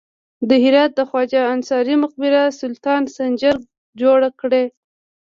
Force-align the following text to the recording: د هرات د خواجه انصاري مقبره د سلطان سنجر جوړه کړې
د 0.49 0.51
هرات 0.63 0.91
د 0.95 0.99
خواجه 1.09 1.41
انصاري 1.55 1.95
مقبره 2.03 2.41
د 2.49 2.57
سلطان 2.61 3.01
سنجر 3.15 3.55
جوړه 4.01 4.29
کړې 4.41 4.63